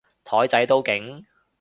[0.23, 1.23] 台仔都勁？